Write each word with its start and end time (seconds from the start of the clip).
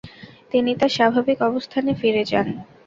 তিনি 0.51 0.71
তার 0.75 0.91
স্বাভাবিক 0.97 1.37
অবস্থানে 1.49 1.91
ফিরে 1.95 2.23
যান। 2.25 2.47